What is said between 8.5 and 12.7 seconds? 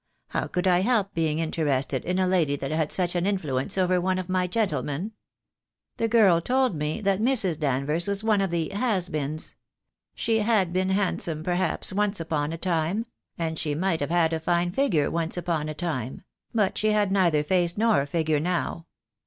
'has beens.' She had been handsome, perhaps, once upon a